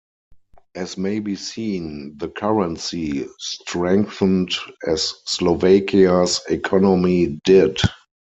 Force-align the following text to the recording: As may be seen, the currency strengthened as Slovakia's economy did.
As 0.73 0.97
may 0.97 1.19
be 1.19 1.35
seen, 1.35 2.15
the 2.17 2.27
currency 2.27 3.27
strengthened 3.37 4.51
as 4.87 5.13
Slovakia's 5.27 6.41
economy 6.49 7.39
did. 7.43 7.79